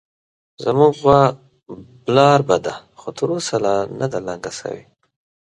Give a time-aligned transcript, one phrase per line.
[0.63, 1.21] زموږ غوا
[2.05, 4.83] برالبه ده، خو تر اوسه لا نه ده لنګه شوې